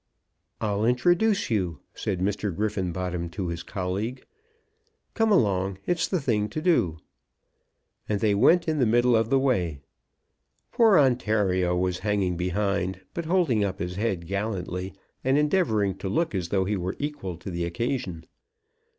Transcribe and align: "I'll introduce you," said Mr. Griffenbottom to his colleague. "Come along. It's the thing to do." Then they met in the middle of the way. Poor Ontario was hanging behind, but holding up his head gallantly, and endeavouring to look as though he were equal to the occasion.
"I'll 0.59 0.83
introduce 0.83 1.51
you," 1.51 1.81
said 1.93 2.21
Mr. 2.21 2.51
Griffenbottom 2.55 3.29
to 3.33 3.49
his 3.49 3.61
colleague. 3.61 4.25
"Come 5.13 5.31
along. 5.31 5.77
It's 5.85 6.07
the 6.07 6.19
thing 6.19 6.49
to 6.49 6.59
do." 6.59 6.97
Then 8.07 8.17
they 8.17 8.33
met 8.33 8.67
in 8.67 8.79
the 8.79 8.87
middle 8.87 9.15
of 9.15 9.29
the 9.29 9.37
way. 9.37 9.81
Poor 10.71 10.97
Ontario 10.97 11.77
was 11.77 11.99
hanging 11.99 12.35
behind, 12.35 13.01
but 13.13 13.25
holding 13.25 13.63
up 13.63 13.77
his 13.77 13.97
head 13.97 14.25
gallantly, 14.25 14.95
and 15.23 15.37
endeavouring 15.37 15.93
to 15.99 16.09
look 16.09 16.33
as 16.33 16.49
though 16.49 16.65
he 16.65 16.75
were 16.75 16.95
equal 16.97 17.37
to 17.37 17.51
the 17.51 17.63
occasion. 17.65 18.25